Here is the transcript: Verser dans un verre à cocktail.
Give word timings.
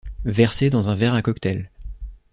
Verser 0.25 0.71
dans 0.71 0.89
un 0.89 0.95
verre 0.95 1.13
à 1.13 1.21
cocktail. 1.21 1.69